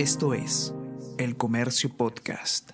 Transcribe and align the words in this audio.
Esto 0.00 0.32
es 0.32 0.74
El 1.18 1.36
Comercio 1.36 1.90
Podcast. 1.94 2.70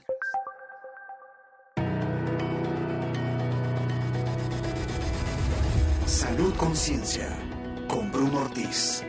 Salud 6.06 6.54
Conciencia 6.56 7.36
con 7.88 8.12
Bruno 8.12 8.42
Ortiz. 8.42 9.04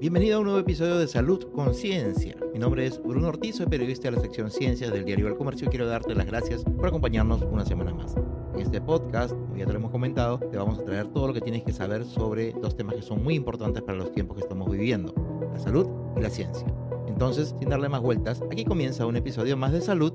Bienvenido 0.00 0.38
a 0.38 0.40
un 0.40 0.46
nuevo 0.46 0.58
episodio 0.58 0.98
de 0.98 1.06
Salud 1.06 1.52
Conciencia. 1.52 2.34
Mi 2.52 2.58
nombre 2.58 2.86
es 2.86 3.00
Bruno 3.00 3.28
Ortiz, 3.28 3.54
soy 3.54 3.66
periodista 3.66 4.10
de 4.10 4.16
la 4.16 4.20
sección 4.20 4.50
Ciencias 4.50 4.92
del 4.92 5.04
diario 5.04 5.28
El 5.28 5.36
Comercio 5.36 5.68
y 5.68 5.70
quiero 5.70 5.86
darte 5.86 6.12
las 6.12 6.26
gracias 6.26 6.64
por 6.64 6.88
acompañarnos 6.88 7.40
una 7.42 7.64
semana 7.64 7.94
más. 7.94 8.16
En 8.54 8.60
este 8.60 8.80
podcast, 8.80 9.32
como 9.32 9.56
ya 9.56 9.66
te 9.66 9.72
lo 9.72 9.78
hemos 9.78 9.90
comentado, 9.90 10.38
te 10.38 10.56
vamos 10.56 10.78
a 10.78 10.84
traer 10.84 11.06
todo 11.08 11.28
lo 11.28 11.34
que 11.34 11.40
tienes 11.40 11.62
que 11.62 11.72
saber 11.72 12.04
sobre 12.04 12.52
dos 12.52 12.76
temas 12.76 12.96
que 12.96 13.02
son 13.02 13.22
muy 13.22 13.34
importantes 13.34 13.82
para 13.82 13.98
los 13.98 14.12
tiempos 14.12 14.36
que 14.36 14.42
estamos 14.42 14.70
viviendo, 14.70 15.12
la 15.52 15.58
salud 15.58 15.86
y 16.16 16.20
la 16.20 16.30
ciencia. 16.30 16.66
Entonces, 17.06 17.54
sin 17.58 17.68
darle 17.68 17.88
más 17.88 18.00
vueltas, 18.00 18.42
aquí 18.50 18.64
comienza 18.64 19.06
un 19.06 19.16
episodio 19.16 19.56
más 19.56 19.72
de 19.72 19.80
Salud 19.80 20.12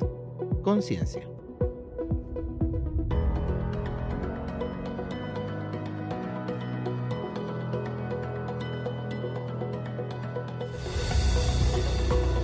Conciencia. 0.61 1.27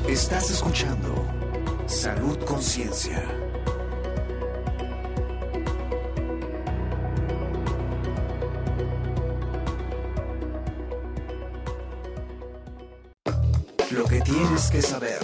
Estás 0.07 0.51
escuchando 0.51 1.26
Salud 1.85 2.37
Conciencia. 2.40 3.48
Lo 13.99 14.05
que 14.05 14.21
tienes 14.21 14.71
que 14.71 14.81
saber. 14.81 15.19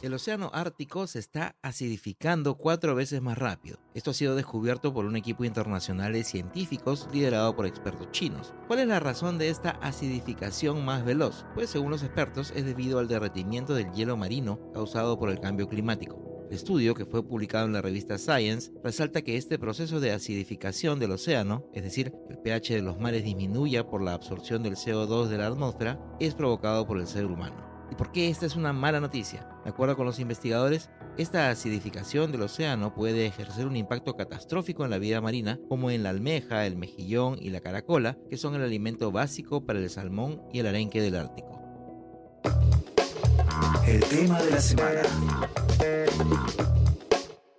El 0.00 0.14
océano 0.14 0.50
Ártico 0.54 1.06
se 1.06 1.18
está 1.18 1.56
acidificando 1.60 2.54
cuatro 2.54 2.94
veces 2.94 3.20
más 3.20 3.36
rápido. 3.36 3.76
Esto 3.92 4.12
ha 4.12 4.14
sido 4.14 4.34
descubierto 4.34 4.94
por 4.94 5.04
un 5.04 5.14
equipo 5.14 5.44
internacional 5.44 6.14
de 6.14 6.24
científicos 6.24 7.06
liderado 7.12 7.54
por 7.54 7.66
expertos 7.66 8.10
chinos. 8.12 8.54
¿Cuál 8.66 8.78
es 8.78 8.86
la 8.86 8.98
razón 8.98 9.36
de 9.36 9.50
esta 9.50 9.72
acidificación 9.82 10.82
más 10.86 11.04
veloz? 11.04 11.44
Pues 11.54 11.68
según 11.68 11.90
los 11.90 12.02
expertos 12.02 12.50
es 12.56 12.64
debido 12.64 12.98
al 12.98 13.08
derretimiento 13.08 13.74
del 13.74 13.92
hielo 13.92 14.16
marino 14.16 14.58
causado 14.72 15.18
por 15.18 15.28
el 15.28 15.40
cambio 15.40 15.68
climático. 15.68 16.23
El 16.48 16.56
estudio, 16.56 16.94
que 16.94 17.06
fue 17.06 17.26
publicado 17.26 17.66
en 17.66 17.72
la 17.72 17.82
revista 17.82 18.18
Science, 18.18 18.70
resalta 18.82 19.22
que 19.22 19.36
este 19.36 19.58
proceso 19.58 19.98
de 19.98 20.12
acidificación 20.12 20.98
del 20.98 21.12
océano, 21.12 21.64
es 21.72 21.82
decir, 21.82 22.12
el 22.28 22.38
pH 22.38 22.74
de 22.74 22.82
los 22.82 22.98
mares 22.98 23.24
disminuya 23.24 23.86
por 23.86 24.02
la 24.02 24.12
absorción 24.12 24.62
del 24.62 24.76
CO2 24.76 25.28
de 25.28 25.38
la 25.38 25.46
atmósfera, 25.46 25.98
es 26.20 26.34
provocado 26.34 26.86
por 26.86 26.98
el 26.98 27.06
ser 27.06 27.26
humano. 27.26 27.64
¿Y 27.90 27.94
por 27.96 28.12
qué 28.12 28.28
esta 28.28 28.46
es 28.46 28.56
una 28.56 28.72
mala 28.72 29.00
noticia? 29.00 29.48
De 29.64 29.70
acuerdo 29.70 29.96
con 29.96 30.06
los 30.06 30.18
investigadores, 30.18 30.90
esta 31.16 31.48
acidificación 31.50 32.32
del 32.32 32.42
océano 32.42 32.94
puede 32.94 33.26
ejercer 33.26 33.66
un 33.66 33.76
impacto 33.76 34.16
catastrófico 34.16 34.84
en 34.84 34.90
la 34.90 34.98
vida 34.98 35.20
marina, 35.20 35.58
como 35.68 35.90
en 35.90 36.02
la 36.02 36.10
almeja, 36.10 36.66
el 36.66 36.76
mejillón 36.76 37.38
y 37.40 37.50
la 37.50 37.60
caracola, 37.60 38.18
que 38.28 38.36
son 38.36 38.54
el 38.54 38.62
alimento 38.62 39.12
básico 39.12 39.64
para 39.64 39.78
el 39.78 39.90
salmón 39.90 40.42
y 40.52 40.58
el 40.58 40.66
arenque 40.66 41.00
del 41.00 41.16
Ártico. 41.16 41.53
El 43.86 44.00
tema 44.00 44.42
de 44.42 44.50
la 44.50 44.60
semana. 44.60 45.02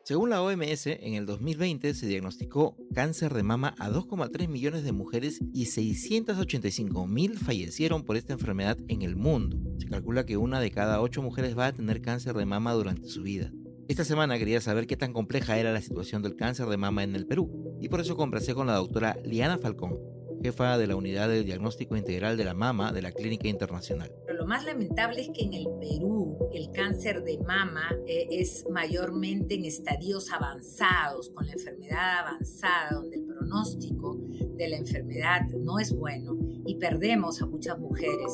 Según 0.04 0.32
la 0.32 0.42
OMS, 0.42 0.88
en 0.88 1.14
el 1.14 1.26
2020 1.28 1.94
se 1.94 2.08
diagnosticó 2.08 2.76
cáncer 2.94 3.34
de 3.34 3.44
mama 3.44 3.76
a 3.78 3.90
2,3 3.90 4.48
millones 4.48 4.84
de 4.84 4.92
mujeres 4.92 5.40
y 5.54 5.66
685 5.66 7.06
mil 7.06 7.38
fallecieron 7.38 8.04
por 8.04 8.18
esta 8.18 8.34
enfermedad 8.34 8.78
en 8.88 9.04
el 9.04 9.16
mundo. 9.16 9.58
Se 9.80 9.88
calcula 9.88 10.26
que 10.26 10.38
una 10.38 10.60
de 10.60 10.72
cada 10.72 11.00
ocho 11.00 11.22
mujeres 11.22 11.58
va 11.58 11.68
a 11.68 11.74
tener 11.74 12.02
cáncer 12.02 12.36
de 12.36 12.46
mama 12.46 12.74
durante 12.74 13.08
su 13.08 13.22
vida. 13.22 13.52
Esta 13.88 14.04
semana 14.04 14.40
quería 14.40 14.62
saber 14.62 14.88
qué 14.88 14.98
tan 14.98 15.14
compleja 15.14 15.60
era 15.60 15.72
la 15.72 15.82
situación 15.82 16.24
del 16.24 16.36
cáncer 16.36 16.66
de 16.68 16.78
mama 16.78 17.04
en 17.04 17.16
el 17.16 17.28
Perú 17.28 17.78
y 17.80 17.88
por 17.88 18.02
eso 18.02 18.18
conversé 18.18 18.56
con 18.56 18.66
la 18.66 18.76
doctora 18.76 19.16
Liana 19.24 19.60
Falcón, 19.60 20.00
jefa 20.42 20.78
de 20.78 20.88
la 20.88 20.96
Unidad 20.96 21.30
de 21.30 21.44
Diagnóstico 21.44 21.96
Integral 21.96 22.38
de 22.38 22.46
la 22.46 22.54
Mama 22.54 22.92
de 22.92 23.02
la 23.02 23.12
Clínica 23.12 23.48
Internacional. 23.48 24.12
Pero 24.26 24.40
lo 24.40 24.46
más 24.46 24.66
lamentable 24.66 25.22
es 25.22 25.30
que 25.30 25.44
en 25.44 25.54
el 25.54 25.68
Perú 25.80 26.38
el 26.54 26.72
cáncer 26.72 27.24
de 27.24 27.38
mama 27.40 27.96
eh, 28.08 28.28
es 28.30 28.66
mayormente 28.70 29.56
en 29.56 29.66
estadios 29.66 30.32
avanzados, 30.32 31.30
con 31.30 31.46
la 31.46 31.54
enfermedad 31.54 32.20
avanzada, 32.20 32.92
donde 32.94 33.18
el 33.18 33.26
pronóstico 33.26 34.18
de 34.56 34.70
la 34.70 34.78
enfermedad 34.78 35.42
no 35.50 35.80
es 35.80 35.94
bueno 35.96 36.38
y 36.66 36.76
perdemos 36.76 37.42
a 37.42 37.46
muchas 37.46 37.78
mujeres. 37.80 38.32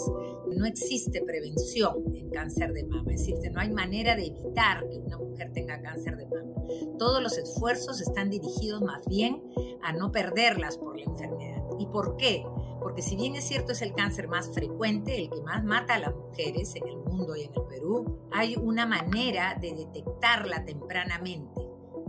No 0.56 0.66
existe 0.66 1.22
prevención 1.22 2.04
en 2.14 2.30
cáncer 2.30 2.74
de 2.74 2.86
mama, 2.86 3.12
es 3.14 3.26
decir, 3.26 3.52
no 3.52 3.60
hay 3.60 3.72
manera 3.72 4.16
de 4.16 4.28
evitar 4.28 4.88
que 4.90 4.98
una 4.98 5.18
mujer 5.18 5.52
tenga 5.54 5.82
cáncer 5.82 6.18
de 6.18 6.26
mama. 6.26 6.54
Todos 6.98 7.22
los 7.22 7.38
esfuerzos 7.38 8.02
están 8.02 8.30
dirigidos 8.30 8.82
más 8.82 9.06
bien 9.08 9.42
a 9.84 9.94
no 9.94 10.12
perderlas 10.12 10.78
por 10.78 10.98
la 10.98 11.06
enfermedad. 11.06 11.51
¿Y 11.80 11.86
por 11.88 12.18
qué? 12.18 12.44
Porque 12.80 13.02
si 13.02 13.16
bien 13.16 13.36
es 13.36 13.48
cierto 13.48 13.74
es 13.74 13.82
el 13.82 13.94
cáncer 13.94 14.28
más 14.28 14.52
frecuente, 14.54 15.16
el 15.16 15.30
que 15.30 15.42
más 15.42 15.64
mata 15.64 15.96
a 15.96 16.00
las 16.00 16.16
mujeres 16.16 16.76
en 16.76 16.88
el 16.88 16.98
mundo 16.98 17.36
y 17.36 17.44
en 17.44 17.54
el 17.54 17.64
Perú, 17.70 18.28
hay 18.32 18.56
una 18.56 18.86
manera 18.86 19.58
de 19.60 19.74
detectarla 19.74 20.66
tempranamente. 20.66 21.62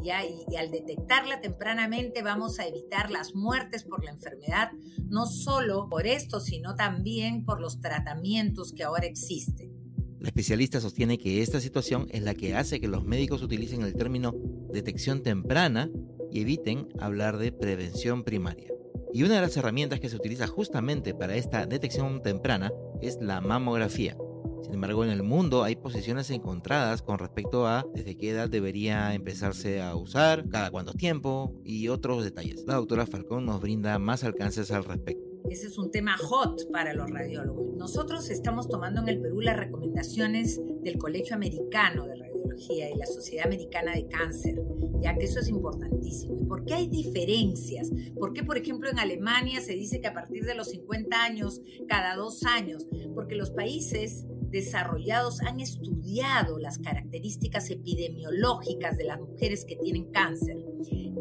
Y, 0.03 0.09
y, 0.53 0.57
al 0.57 0.71
detectarla 0.73 1.41
tempranamente 1.41 2.23
vamos 2.23 2.59
a 2.59 2.67
evitar 2.67 3.11
las 3.11 3.37
muertes 3.37 3.85
por 3.85 4.03
la 4.05 4.11
enfermedad, 4.11 4.73
no 5.09 5.27
solo 5.27 5.89
por 5.89 6.07
esto, 6.07 6.41
sino 6.41 6.75
también 6.75 7.45
por 7.45 7.61
los 7.61 7.81
tratamientos 7.81 8.73
que 8.73 8.83
ahora 8.83 9.07
existen. 9.07 9.73
La 10.19 10.29
especialista 10.29 10.81
sostiene 10.81 11.19
que 11.19 11.43
esta 11.43 11.61
situación 11.61 12.07
es 12.11 12.23
la 12.23 12.35
que 12.35 12.55
hace 12.55 12.81
que 12.81 12.89
los 12.89 13.05
médicos 13.05 13.43
utilicen 13.43 13.83
el 13.83 13.95
término 13.95 14.33
detección 14.73 15.23
temprana 15.23 15.91
y 16.31 16.41
eviten 16.41 16.89
hablar 16.99 17.39
de 17.39 17.53
prevención 17.53 18.23
primaria. 18.23 18.73
Y 19.15 19.25
una 19.25 19.35
de 19.35 19.41
las 19.43 19.57
herramientas 19.57 20.01
que 20.01 20.09
se 20.09 20.17
utiliza 20.17 20.47
justamente 20.47 21.15
para 21.15 21.37
esta 21.37 21.67
detección 21.67 22.23
temprana 22.23 22.73
es 23.03 23.19
la 23.21 23.41
mamografía. 23.41 24.17
Sin 24.63 24.75
embargo, 24.75 25.05
en 25.05 25.11
el 25.11 25.23
mundo 25.23 25.65
hay 25.65 25.77
posiciones 25.77 26.31
encontradas 26.31 27.03
con 27.03 27.19
respecto 27.19 27.67
a 27.67 27.85
desde 27.95 28.17
qué 28.17 28.31
edad 28.31 28.49
debería 28.49 29.13
empezarse 29.13 29.83
a 29.83 29.97
usar, 29.97 30.49
cada 30.49 30.71
cuánto 30.71 30.95
tiempo 30.95 31.53
y 31.65 31.89
otros 31.89 32.25
detalles. 32.25 32.65
La 32.67 32.77
doctora 32.77 33.07
Falcón 33.07 33.45
nos 33.45 33.61
brinda 33.61 33.99
más 33.99 34.25
alcances 34.25 34.71
al 34.71 34.85
respecto. 34.85 35.33
Ese 35.51 35.67
es 35.67 35.77
un 35.77 35.91
tema 35.91 36.17
hot 36.17 36.71
para 36.71 36.95
los 36.95 37.11
radiólogos. 37.11 37.75
Nosotros 37.77 38.31
estamos 38.31 38.69
tomando 38.69 39.03
en 39.03 39.09
el 39.09 39.21
Perú 39.21 39.41
las 39.41 39.59
recomendaciones 39.59 40.61
del 40.83 40.97
Colegio 40.97 41.35
Americano 41.35 42.07
de 42.07 42.17
Radiología 42.33 42.91
y 42.91 42.97
la 42.97 43.07
Sociedad 43.07 43.47
Americana 43.47 43.93
de 43.93 44.07
Cáncer, 44.09 44.61
ya 45.01 45.17
que 45.17 45.25
eso 45.25 45.41
es 45.41 45.49
importantísimo. 45.49 46.37
¿Y 46.41 46.45
por 46.45 46.65
qué 46.65 46.75
hay 46.75 46.89
diferencias? 46.89 47.91
¿Por 48.19 48.33
qué, 48.33 48.43
por 48.43 48.57
ejemplo, 48.57 48.91
en 48.91 48.99
Alemania 48.99 49.61
se 49.61 49.75
dice 49.75 50.01
que 50.01 50.09
a 50.09 50.15
partir 50.15 50.45
de 50.45 50.55
los 50.55 50.71
50 50.71 51.23
años, 51.23 51.61
cada 51.89 52.17
dos 52.17 52.45
años? 52.45 52.87
Porque 53.15 53.35
los 53.35 53.51
países 53.51 54.27
desarrollados 54.51 55.41
han 55.41 55.61
estudiado 55.61 56.59
las 56.59 56.79
características 56.79 57.71
epidemiológicas 57.71 58.99
de 58.99 59.05
las 59.05 59.19
mujeres 59.19 59.65
que 59.65 59.77
tienen 59.77 60.11
cáncer. 60.13 60.57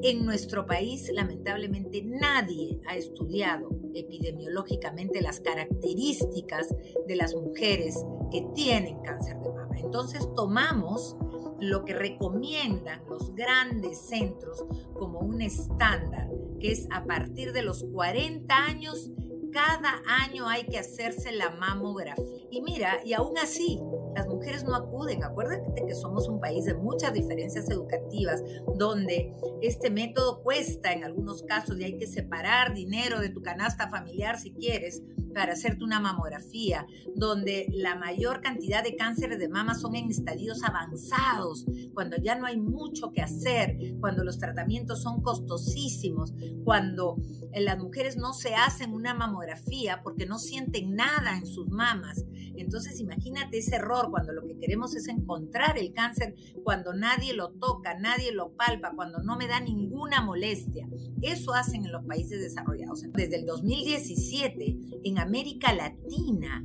En 0.04 0.26
nuestro 0.26 0.66
país, 0.66 1.10
lamentablemente, 1.14 2.02
nadie 2.04 2.80
ha 2.88 2.98
estudiado 2.98 3.70
epidemiológicamente 3.94 5.22
las 5.22 5.40
características 5.40 6.74
de 7.08 7.16
las 7.16 7.36
mujeres 7.36 7.96
que 8.32 8.46
tienen 8.56 9.00
cáncer 9.02 9.38
de. 9.38 9.51
Entonces 9.84 10.28
tomamos 10.36 11.18
lo 11.60 11.86
que 11.86 11.94
recomiendan 11.94 13.04
los 13.08 13.34
grandes 13.36 14.00
centros 14.00 14.66
como 14.94 15.20
un 15.20 15.42
estándar, 15.42 16.30
que 16.60 16.72
es 16.72 16.88
a 16.92 17.04
partir 17.06 17.54
de 17.54 17.62
los 17.62 17.84
40 17.84 18.56
años 18.56 19.12
cada 19.52 20.02
año 20.08 20.48
hay 20.48 20.64
que 20.64 20.80
hacerse 20.80 21.32
la 21.32 21.50
mamografía. 21.52 22.26
Y 22.50 22.62
mira, 22.62 23.00
y 23.06 23.14
aún 23.14 23.38
así, 23.38 23.80
las 24.16 24.28
mujeres 24.28 24.64
no 24.64 24.76
acuden. 24.76 25.24
Acuérdate 25.24 25.86
que 25.86 25.96
somos 25.96 26.28
un 26.28 26.40
país 26.40 26.66
de 26.66 26.74
muchas 26.74 27.14
diferencias 27.14 27.70
educativas, 27.70 28.44
donde 28.78 29.34
este 29.62 29.90
método 29.90 30.42
cuesta 30.42 30.92
en 30.94 31.04
algunos 31.04 31.44
casos 31.44 31.80
y 31.80 31.84
hay 31.84 31.98
que 31.98 32.08
separar 32.08 32.74
dinero 32.74 33.20
de 33.20 33.30
tu 33.30 33.42
canasta 33.42 33.90
familiar 33.90 34.40
si 34.40 34.54
quieres 34.54 35.04
para 35.34 35.54
hacerte 35.54 35.84
una 35.84 36.00
mamografía, 36.00 36.86
donde 37.16 37.68
la 37.72 37.96
mayor 37.96 38.42
cantidad 38.42 38.84
de 38.84 38.96
cánceres 38.96 39.40
de 39.40 39.50
mama 39.50 39.76
son 39.76 39.96
en 39.96 40.10
estadios 40.10 40.64
avanzados, 40.64 41.66
cuando 41.94 42.18
ya 42.18 42.36
no 42.36 42.46
hay 42.46 42.60
mucho 42.60 43.12
que 43.12 43.22
hacer, 43.22 43.78
cuando 44.00 44.24
los 44.24 44.38
tratamientos 44.38 45.02
son 45.02 45.22
costosísimos, 45.22 46.34
cuando 46.64 47.18
eh, 47.54 47.62
las 47.62 47.78
mujeres 47.78 48.18
no 48.18 48.34
se 48.34 48.56
hacen 48.56 48.94
una 48.94 49.14
mamografía 49.14 50.02
porque 50.04 50.26
no 50.26 50.40
sienten 50.40 50.96
nada 50.96 51.38
en 51.38 51.46
sus 51.46 51.70
mamas. 51.70 52.26
Entonces 52.56 53.00
imagínate 53.00 53.58
ese 53.58 53.76
error 53.76 54.10
cuando 54.12 54.34
lo 54.34 54.46
que 54.46 54.58
queremos 54.58 54.96
es 54.96 55.08
encontrar 55.08 55.78
el 55.78 55.94
cáncer, 55.94 56.36
cuando 56.64 56.94
nadie 56.94 57.34
lo 57.34 57.50
toca, 57.50 57.98
nadie 57.98 58.32
lo 58.32 58.52
palpa, 58.52 58.94
cuando 58.96 59.20
no 59.20 59.36
me 59.36 59.48
da 59.48 59.60
ninguna 59.60 60.22
molestia. 60.22 60.88
Eso 61.22 61.54
hacen 61.54 61.86
en 61.86 61.92
los 61.92 62.06
países 62.06 62.40
desarrollados. 62.40 63.04
Desde 63.14 63.38
el 63.38 63.46
2017, 63.46 64.78
en 65.04 65.20
América 65.22 65.74
Latina, 65.74 66.64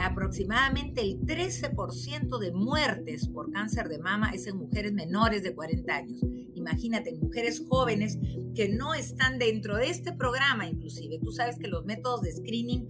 aproximadamente 0.00 1.00
el 1.00 1.20
13% 1.20 2.38
de 2.38 2.52
muertes 2.52 3.28
por 3.28 3.50
cáncer 3.50 3.88
de 3.88 3.98
mama 3.98 4.30
es 4.30 4.46
en 4.46 4.58
mujeres 4.58 4.92
menores 4.92 5.42
de 5.42 5.54
40 5.54 5.94
años. 5.94 6.20
Imagínate, 6.54 7.14
mujeres 7.20 7.62
jóvenes 7.68 8.18
que 8.54 8.68
no 8.68 8.94
están 8.94 9.38
dentro 9.38 9.76
de 9.76 9.90
este 9.90 10.12
programa, 10.12 10.66
inclusive. 10.66 11.18
Tú 11.18 11.32
sabes 11.32 11.58
que 11.58 11.68
los 11.68 11.84
métodos 11.84 12.22
de 12.22 12.32
screening, 12.32 12.88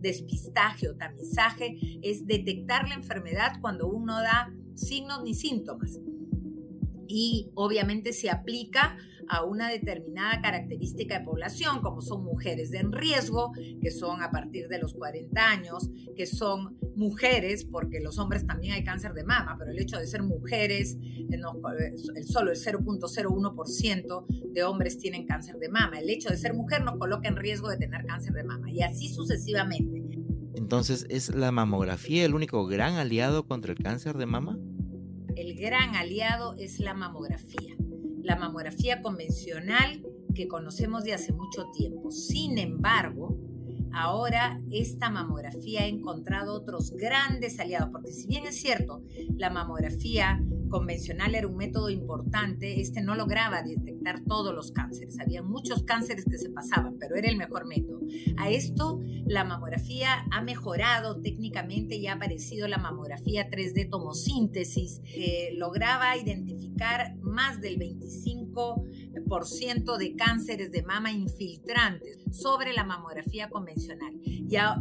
despistaje 0.00 0.88
o 0.88 0.96
tamizaje 0.96 1.78
es 2.02 2.26
detectar 2.26 2.88
la 2.88 2.94
enfermedad 2.94 3.52
cuando 3.60 3.88
uno 3.88 4.20
da 4.20 4.52
signos 4.74 5.22
ni 5.22 5.34
síntomas. 5.34 5.98
Y 7.08 7.50
obviamente 7.54 8.12
se 8.12 8.30
aplica 8.30 8.96
a 9.28 9.44
una 9.44 9.68
determinada 9.68 10.40
característica 10.40 11.18
de 11.18 11.24
población, 11.24 11.80
como 11.80 12.00
son 12.00 12.24
mujeres 12.24 12.72
en 12.72 12.92
riesgo, 12.92 13.52
que 13.80 13.90
son 13.90 14.22
a 14.22 14.30
partir 14.30 14.68
de 14.68 14.78
los 14.78 14.94
40 14.94 15.48
años, 15.48 15.90
que 16.16 16.26
son 16.26 16.76
mujeres, 16.96 17.64
porque 17.64 18.00
los 18.00 18.18
hombres 18.18 18.46
también 18.46 18.74
hay 18.74 18.84
cáncer 18.84 19.12
de 19.12 19.24
mama, 19.24 19.56
pero 19.58 19.70
el 19.70 19.78
hecho 19.78 19.98
de 19.98 20.06
ser 20.06 20.22
mujeres, 20.22 20.96
eh, 21.02 21.40
el 22.14 22.24
solo 22.24 22.50
el 22.50 22.58
0.01% 22.58 24.26
de 24.52 24.64
hombres 24.64 24.98
tienen 24.98 25.26
cáncer 25.26 25.56
de 25.56 25.68
mama. 25.68 25.98
El 25.98 26.10
hecho 26.10 26.30
de 26.30 26.36
ser 26.36 26.54
mujer 26.54 26.82
nos 26.82 26.96
coloca 26.98 27.28
en 27.28 27.36
riesgo 27.36 27.68
de 27.68 27.76
tener 27.76 28.06
cáncer 28.06 28.32
de 28.32 28.44
mama 28.44 28.70
y 28.70 28.82
así 28.82 29.08
sucesivamente. 29.08 30.04
Entonces, 30.54 31.06
¿es 31.10 31.34
la 31.34 31.52
mamografía 31.52 32.24
el 32.24 32.34
único 32.34 32.66
gran 32.66 32.94
aliado 32.94 33.46
contra 33.46 33.72
el 33.72 33.78
cáncer 33.78 34.16
de 34.16 34.26
mama? 34.26 34.58
El 35.36 35.54
gran 35.54 35.94
aliado 35.94 36.54
es 36.54 36.80
la 36.80 36.94
mamografía 36.94 37.75
la 38.26 38.36
mamografía 38.36 39.02
convencional 39.02 40.04
que 40.34 40.48
conocemos 40.48 41.04
de 41.04 41.14
hace 41.14 41.32
mucho 41.32 41.70
tiempo. 41.72 42.10
Sin 42.10 42.58
embargo, 42.58 43.38
ahora 43.92 44.60
esta 44.72 45.10
mamografía 45.10 45.82
ha 45.82 45.86
encontrado 45.86 46.54
otros 46.54 46.90
grandes 46.90 47.60
aliados, 47.60 47.90
porque 47.92 48.12
si 48.12 48.26
bien 48.26 48.44
es 48.44 48.60
cierto, 48.60 49.02
la 49.36 49.48
mamografía 49.48 50.42
convencional 50.68 51.34
era 51.34 51.46
un 51.46 51.56
método 51.56 51.90
importante, 51.90 52.80
este 52.80 53.02
no 53.02 53.14
lograba 53.14 53.62
detectar 53.62 54.22
todos 54.24 54.54
los 54.54 54.72
cánceres. 54.72 55.20
Había 55.20 55.42
muchos 55.42 55.82
cánceres 55.82 56.24
que 56.24 56.38
se 56.38 56.48
pasaban, 56.50 56.96
pero 56.98 57.16
era 57.16 57.28
el 57.28 57.36
mejor 57.36 57.66
método. 57.66 58.00
A 58.36 58.48
esto 58.50 59.00
la 59.26 59.44
mamografía 59.44 60.26
ha 60.30 60.40
mejorado 60.42 61.20
técnicamente 61.20 61.96
y 61.96 62.06
ha 62.06 62.14
aparecido 62.14 62.66
la 62.68 62.78
mamografía 62.78 63.50
3D 63.50 63.90
tomosíntesis, 63.90 65.00
que 65.04 65.52
lograba 65.56 66.16
identificar 66.16 67.16
más 67.20 67.60
del 67.60 67.78
25% 67.78 69.98
de 69.98 70.16
cánceres 70.16 70.70
de 70.70 70.82
mama 70.82 71.12
infiltrantes 71.12 72.20
sobre 72.30 72.72
la 72.72 72.84
mamografía 72.84 73.50
convencional. 73.50 74.14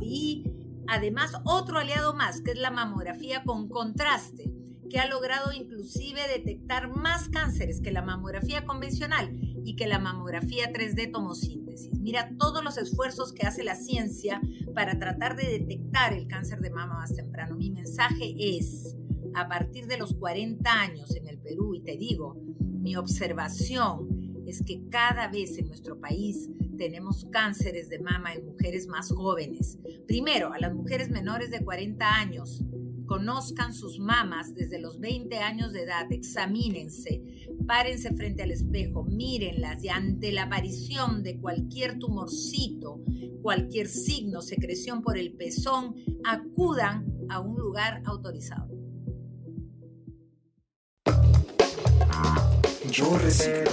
Y, 0.01 0.45
además 0.87 1.33
otro 1.45 1.79
aliado 1.79 2.13
más, 2.13 2.41
que 2.41 2.51
es 2.51 2.59
la 2.59 2.69
mamografía 2.69 3.43
con 3.43 3.67
contraste 3.69 4.54
que 4.89 4.99
ha 4.99 5.07
logrado 5.07 5.51
inclusive 5.51 6.21
detectar 6.27 6.95
más 6.95 7.29
cánceres 7.29 7.81
que 7.81 7.91
la 7.91 8.01
mamografía 8.01 8.65
convencional 8.65 9.35
y 9.63 9.75
que 9.75 9.87
la 9.87 9.99
mamografía 9.99 10.71
3D 10.71 11.11
tomosíntesis. 11.11 11.99
Mira 11.99 12.31
todos 12.37 12.63
los 12.63 12.77
esfuerzos 12.77 13.33
que 13.33 13.47
hace 13.47 13.63
la 13.63 13.75
ciencia 13.75 14.41
para 14.73 14.99
tratar 14.99 15.35
de 15.35 15.59
detectar 15.59 16.13
el 16.13 16.27
cáncer 16.27 16.59
de 16.59 16.69
mama 16.69 16.95
más 16.95 17.15
temprano. 17.15 17.55
Mi 17.55 17.71
mensaje 17.71 18.35
es, 18.37 18.95
a 19.33 19.47
partir 19.47 19.87
de 19.87 19.97
los 19.97 20.13
40 20.13 20.71
años 20.71 21.15
en 21.15 21.27
el 21.27 21.39
Perú, 21.39 21.75
y 21.75 21.81
te 21.81 21.97
digo, 21.97 22.35
mi 22.59 22.95
observación 22.95 24.43
es 24.45 24.63
que 24.63 24.87
cada 24.89 25.27
vez 25.27 25.57
en 25.57 25.67
nuestro 25.67 25.99
país 25.99 26.49
tenemos 26.77 27.25
cánceres 27.31 27.89
de 27.89 27.99
mama 27.99 28.33
en 28.33 28.45
mujeres 28.45 28.87
más 28.87 29.11
jóvenes. 29.11 29.79
Primero, 30.07 30.53
a 30.53 30.59
las 30.59 30.73
mujeres 30.73 31.09
menores 31.09 31.49
de 31.49 31.63
40 31.63 32.15
años 32.15 32.61
conozcan 33.05 33.73
sus 33.73 33.99
mamas 33.99 34.53
desde 34.53 34.79
los 34.79 34.99
20 34.99 35.37
años 35.37 35.73
de 35.73 35.83
edad, 35.83 36.11
examínense, 36.11 37.21
párense 37.67 38.13
frente 38.13 38.43
al 38.43 38.51
espejo, 38.51 39.03
mírenlas 39.03 39.83
y 39.83 39.89
ante 39.89 40.31
la 40.31 40.43
aparición 40.43 41.23
de 41.23 41.39
cualquier 41.39 41.99
tumorcito, 41.99 43.01
cualquier 43.41 43.87
signo, 43.87 44.41
secreción 44.41 45.01
por 45.01 45.17
el 45.17 45.33
pezón, 45.33 45.95
acudan 46.23 47.05
a 47.29 47.39
un 47.39 47.57
lugar 47.57 48.01
autorizado. 48.05 48.69
Yo 52.91 53.17
reciclo. 53.17 53.71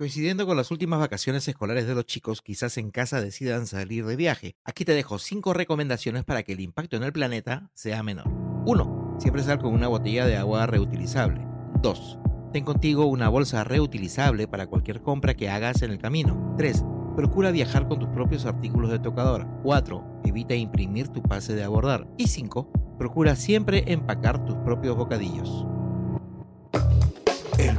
Coincidiendo 0.00 0.46
con 0.46 0.56
las 0.56 0.70
últimas 0.70 0.98
vacaciones 0.98 1.46
escolares 1.46 1.86
de 1.86 1.94
los 1.94 2.06
chicos, 2.06 2.40
quizás 2.40 2.78
en 2.78 2.90
casa 2.90 3.20
decidan 3.20 3.66
salir 3.66 4.06
de 4.06 4.16
viaje. 4.16 4.56
Aquí 4.64 4.86
te 4.86 4.94
dejo 4.94 5.18
5 5.18 5.52
recomendaciones 5.52 6.24
para 6.24 6.42
que 6.42 6.54
el 6.54 6.60
impacto 6.60 6.96
en 6.96 7.02
el 7.02 7.12
planeta 7.12 7.70
sea 7.74 8.02
menor. 8.02 8.26
1. 8.64 9.16
Siempre 9.18 9.42
sal 9.42 9.58
con 9.58 9.74
una 9.74 9.88
botella 9.88 10.24
de 10.24 10.38
agua 10.38 10.64
reutilizable. 10.64 11.46
2. 11.82 12.18
Ten 12.50 12.64
contigo 12.64 13.04
una 13.04 13.28
bolsa 13.28 13.62
reutilizable 13.62 14.48
para 14.48 14.68
cualquier 14.68 15.02
compra 15.02 15.34
que 15.34 15.50
hagas 15.50 15.82
en 15.82 15.90
el 15.90 15.98
camino. 15.98 16.54
3. 16.56 16.82
Procura 17.14 17.50
viajar 17.50 17.86
con 17.86 17.98
tus 17.98 18.08
propios 18.08 18.46
artículos 18.46 18.90
de 18.90 19.00
tocador. 19.00 19.46
4. 19.64 20.22
Evita 20.24 20.54
imprimir 20.54 21.08
tu 21.08 21.22
pase 21.22 21.54
de 21.54 21.62
abordar. 21.62 22.08
Y 22.16 22.28
5. 22.28 22.96
Procura 22.98 23.36
siempre 23.36 23.84
empacar 23.92 24.46
tus 24.46 24.56
propios 24.64 24.96
bocadillos. 24.96 25.66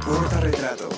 El 0.02 0.08
portarretrato. 0.08 0.88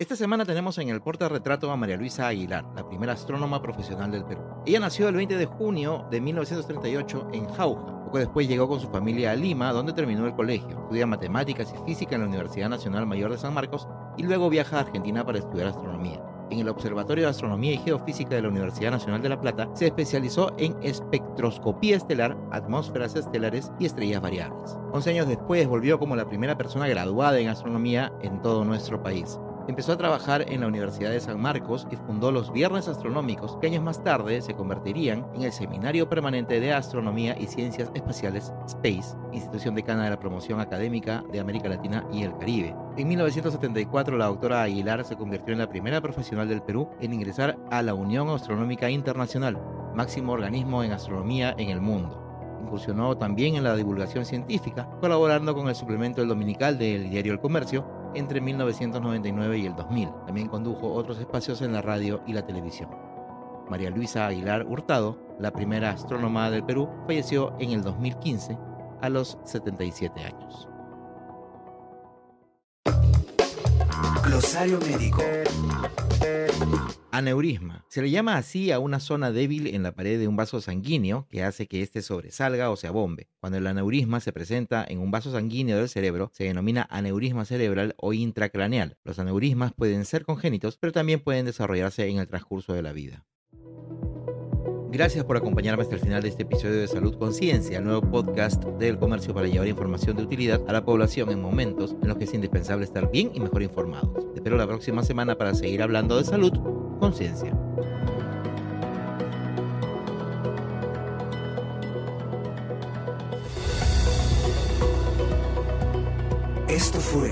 Esta 0.00 0.16
semana 0.16 0.44
tenemos 0.44 0.76
en 0.78 0.88
el 0.88 1.00
portarretrato 1.00 1.70
a 1.70 1.76
María 1.76 1.96
Luisa 1.96 2.26
Aguilar, 2.26 2.64
la 2.74 2.88
primera 2.88 3.12
astrónoma 3.12 3.62
profesional 3.62 4.10
del 4.10 4.24
Perú. 4.24 4.42
Ella 4.66 4.80
nació 4.80 5.08
el 5.08 5.14
20 5.14 5.36
de 5.36 5.46
junio 5.46 6.06
de 6.10 6.20
1938 6.20 7.28
en 7.32 7.48
Jauja. 7.48 8.04
Poco 8.04 8.18
después 8.18 8.48
llegó 8.48 8.68
con 8.68 8.80
su 8.80 8.88
familia 8.88 9.30
a 9.30 9.36
Lima, 9.36 9.72
donde 9.72 9.92
terminó 9.92 10.26
el 10.26 10.34
colegio. 10.34 10.70
Estudia 10.70 11.06
matemáticas 11.06 11.72
y 11.72 11.84
física 11.86 12.16
en 12.16 12.22
la 12.22 12.28
Universidad 12.28 12.68
Nacional 12.68 13.06
Mayor 13.06 13.30
de 13.30 13.38
San 13.38 13.54
Marcos 13.54 13.86
y 14.16 14.24
luego 14.24 14.50
viaja 14.50 14.78
a 14.78 14.80
Argentina 14.80 15.24
para 15.24 15.38
estudiar 15.38 15.68
astronomía 15.68 16.20
en 16.50 16.60
el 16.60 16.68
Observatorio 16.68 17.24
de 17.24 17.30
Astronomía 17.30 17.74
y 17.74 17.78
Geofísica 17.78 18.34
de 18.34 18.42
la 18.42 18.48
Universidad 18.48 18.90
Nacional 18.90 19.22
de 19.22 19.28
La 19.28 19.40
Plata, 19.40 19.68
se 19.74 19.86
especializó 19.86 20.52
en 20.58 20.76
espectroscopía 20.82 21.96
estelar, 21.96 22.36
atmósferas 22.50 23.16
estelares 23.16 23.70
y 23.78 23.86
estrellas 23.86 24.22
variables. 24.22 24.78
Once 24.92 25.10
años 25.10 25.28
después 25.28 25.66
volvió 25.66 25.98
como 25.98 26.16
la 26.16 26.28
primera 26.28 26.56
persona 26.56 26.88
graduada 26.88 27.38
en 27.38 27.48
astronomía 27.48 28.12
en 28.22 28.40
todo 28.42 28.64
nuestro 28.64 29.02
país. 29.02 29.38
Empezó 29.68 29.92
a 29.92 29.98
trabajar 29.98 30.46
en 30.48 30.62
la 30.62 30.66
Universidad 30.66 31.10
de 31.10 31.20
San 31.20 31.38
Marcos 31.42 31.86
y 31.90 31.96
fundó 31.96 32.32
los 32.32 32.50
Viernes 32.50 32.88
Astronómicos, 32.88 33.58
que 33.58 33.66
años 33.66 33.82
más 33.82 34.02
tarde 34.02 34.40
se 34.40 34.54
convertirían 34.54 35.26
en 35.34 35.42
el 35.42 35.52
Seminario 35.52 36.08
Permanente 36.08 36.58
de 36.58 36.72
Astronomía 36.72 37.36
y 37.38 37.48
Ciencias 37.48 37.90
Espaciales 37.92 38.50
SPACE, 38.66 39.14
institución 39.30 39.74
decana 39.74 40.04
de 40.04 40.10
la 40.10 40.18
promoción 40.18 40.58
académica 40.58 41.22
de 41.30 41.40
América 41.40 41.68
Latina 41.68 42.02
y 42.10 42.22
el 42.22 42.34
Caribe. 42.38 42.74
En 42.96 43.08
1974, 43.08 44.16
la 44.16 44.28
doctora 44.28 44.62
Aguilar 44.62 45.04
se 45.04 45.16
convirtió 45.16 45.52
en 45.52 45.58
la 45.58 45.68
primera 45.68 46.00
profesional 46.00 46.48
del 46.48 46.62
Perú 46.62 46.88
en 47.02 47.12
ingresar 47.12 47.58
a 47.70 47.82
la 47.82 47.92
Unión 47.92 48.30
Astronómica 48.30 48.88
Internacional, 48.88 49.60
máximo 49.94 50.32
organismo 50.32 50.82
en 50.82 50.92
astronomía 50.92 51.54
en 51.58 51.68
el 51.68 51.82
mundo. 51.82 52.24
Incursionó 52.62 53.18
también 53.18 53.56
en 53.56 53.64
la 53.64 53.76
divulgación 53.76 54.24
científica, 54.24 54.88
colaborando 55.02 55.54
con 55.54 55.68
el 55.68 55.74
suplemento 55.74 56.22
del 56.22 56.28
dominical 56.28 56.78
del 56.78 57.10
diario 57.10 57.34
El 57.34 57.40
Comercio 57.40 57.97
entre 58.14 58.40
1999 58.40 59.58
y 59.58 59.66
el 59.66 59.76
2000. 59.76 60.08
También 60.26 60.48
condujo 60.48 60.92
otros 60.92 61.18
espacios 61.18 61.62
en 61.62 61.72
la 61.72 61.82
radio 61.82 62.22
y 62.26 62.32
la 62.32 62.46
televisión. 62.46 62.90
María 63.68 63.90
Luisa 63.90 64.26
Aguilar 64.26 64.66
Hurtado, 64.66 65.18
la 65.38 65.52
primera 65.52 65.90
astrónoma 65.90 66.50
del 66.50 66.64
Perú, 66.64 66.88
falleció 67.06 67.54
en 67.58 67.72
el 67.72 67.82
2015 67.82 68.58
a 69.00 69.08
los 69.08 69.38
77 69.44 70.24
años. 70.24 70.68
Glosario 74.24 74.78
médico. 74.80 75.22
Aneurisma. 77.10 77.84
Se 77.88 78.00
le 78.00 78.10
llama 78.10 78.36
así 78.36 78.70
a 78.70 78.78
una 78.78 79.00
zona 79.00 79.32
débil 79.32 79.66
en 79.66 79.82
la 79.82 79.92
pared 79.92 80.20
de 80.20 80.28
un 80.28 80.36
vaso 80.36 80.60
sanguíneo 80.60 81.26
que 81.28 81.42
hace 81.42 81.66
que 81.66 81.82
éste 81.82 82.02
sobresalga 82.02 82.70
o 82.70 82.76
se 82.76 82.86
abombe. 82.86 83.28
Cuando 83.40 83.58
el 83.58 83.66
aneurisma 83.66 84.20
se 84.20 84.32
presenta 84.32 84.84
en 84.88 85.00
un 85.00 85.10
vaso 85.10 85.32
sanguíneo 85.32 85.78
del 85.78 85.88
cerebro, 85.88 86.30
se 86.32 86.44
denomina 86.44 86.86
aneurisma 86.90 87.44
cerebral 87.44 87.94
o 87.98 88.12
intracraneal. 88.12 88.98
Los 89.04 89.18
aneurismas 89.18 89.72
pueden 89.72 90.04
ser 90.04 90.24
congénitos, 90.24 90.78
pero 90.78 90.92
también 90.92 91.20
pueden 91.20 91.46
desarrollarse 91.46 92.06
en 92.06 92.18
el 92.18 92.28
transcurso 92.28 92.72
de 92.72 92.82
la 92.82 92.92
vida. 92.92 93.26
Gracias 94.98 95.24
por 95.24 95.36
acompañarme 95.36 95.84
hasta 95.84 95.94
el 95.94 96.00
final 96.00 96.22
de 96.22 96.28
este 96.28 96.42
episodio 96.42 96.80
de 96.80 96.88
Salud 96.88 97.16
Conciencia, 97.16 97.78
el 97.78 97.84
nuevo 97.84 98.00
podcast 98.00 98.64
del 98.64 98.98
comercio 98.98 99.32
para 99.32 99.46
llevar 99.46 99.68
información 99.68 100.16
de 100.16 100.24
utilidad 100.24 100.60
a 100.66 100.72
la 100.72 100.84
población 100.84 101.30
en 101.30 101.40
momentos 101.40 101.94
en 102.02 102.08
los 102.08 102.16
que 102.18 102.24
es 102.24 102.34
indispensable 102.34 102.84
estar 102.84 103.08
bien 103.08 103.30
y 103.32 103.38
mejor 103.38 103.62
informados. 103.62 104.10
Te 104.32 104.38
espero 104.40 104.56
la 104.56 104.66
próxima 104.66 105.04
semana 105.04 105.38
para 105.38 105.54
seguir 105.54 105.82
hablando 105.82 106.18
de 106.18 106.24
salud, 106.24 106.52
conciencia. 106.98 107.56
Esto 116.66 116.98
fue 116.98 117.30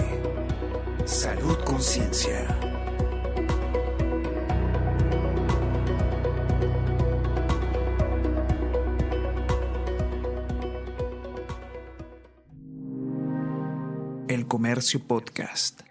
Salud 1.05 1.57
Conciencia. 1.65 2.76
Comercio 14.47 15.01
Podcast. 15.01 15.83